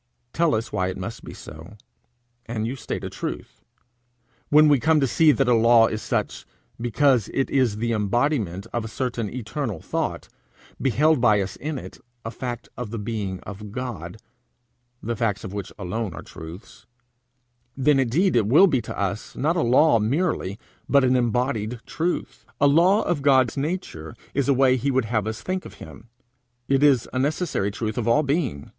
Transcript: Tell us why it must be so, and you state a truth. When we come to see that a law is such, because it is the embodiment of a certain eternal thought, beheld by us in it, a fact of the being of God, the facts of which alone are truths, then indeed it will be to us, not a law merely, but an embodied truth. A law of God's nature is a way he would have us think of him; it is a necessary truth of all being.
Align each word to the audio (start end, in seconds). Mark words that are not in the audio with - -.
Tell 0.33 0.55
us 0.55 0.73
why 0.73 0.87
it 0.87 0.97
must 0.97 1.23
be 1.23 1.35
so, 1.35 1.77
and 2.47 2.65
you 2.65 2.75
state 2.75 3.03
a 3.03 3.09
truth. 3.11 3.61
When 4.49 4.67
we 4.67 4.79
come 4.79 4.99
to 4.99 5.05
see 5.05 5.31
that 5.31 5.47
a 5.47 5.53
law 5.53 5.85
is 5.85 6.01
such, 6.01 6.43
because 6.81 7.29
it 7.35 7.51
is 7.51 7.77
the 7.77 7.91
embodiment 7.93 8.65
of 8.73 8.83
a 8.83 8.87
certain 8.87 9.29
eternal 9.29 9.79
thought, 9.79 10.27
beheld 10.81 11.21
by 11.21 11.39
us 11.39 11.55
in 11.55 11.77
it, 11.77 11.99
a 12.25 12.31
fact 12.31 12.67
of 12.75 12.89
the 12.89 12.97
being 12.97 13.41
of 13.41 13.71
God, 13.71 14.17
the 15.03 15.15
facts 15.15 15.43
of 15.43 15.53
which 15.53 15.71
alone 15.77 16.15
are 16.15 16.23
truths, 16.23 16.87
then 17.77 17.99
indeed 17.99 18.35
it 18.35 18.47
will 18.47 18.65
be 18.65 18.81
to 18.81 18.97
us, 18.99 19.35
not 19.35 19.55
a 19.55 19.61
law 19.61 19.99
merely, 19.99 20.57
but 20.89 21.03
an 21.03 21.15
embodied 21.15 21.79
truth. 21.85 22.43
A 22.59 22.65
law 22.65 23.03
of 23.03 23.21
God's 23.21 23.55
nature 23.55 24.15
is 24.33 24.49
a 24.49 24.53
way 24.55 24.77
he 24.77 24.89
would 24.89 25.05
have 25.05 25.27
us 25.27 25.43
think 25.43 25.63
of 25.63 25.75
him; 25.75 26.09
it 26.67 26.81
is 26.81 27.07
a 27.13 27.19
necessary 27.19 27.69
truth 27.69 27.99
of 27.99 28.07
all 28.07 28.23
being. 28.23 28.67